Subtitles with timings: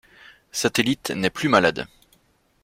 [0.51, 1.85] Satellite n’est plus malade.